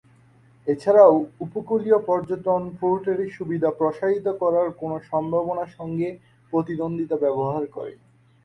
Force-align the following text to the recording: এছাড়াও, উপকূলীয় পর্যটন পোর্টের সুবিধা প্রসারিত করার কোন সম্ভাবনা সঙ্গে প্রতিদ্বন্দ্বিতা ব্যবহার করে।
এছাড়াও, 0.67 1.15
উপকূলীয় 1.45 1.97
পর্যটন 2.09 2.61
পোর্টের 2.79 3.19
সুবিধা 3.37 3.69
প্রসারিত 3.79 4.27
করার 4.41 4.67
কোন 4.71 4.91
সম্ভাবনা 5.11 5.65
সঙ্গে 5.77 6.09
প্রতিদ্বন্দ্বিতা 6.53 7.15
ব্যবহার 7.23 7.63
করে। 7.67 7.93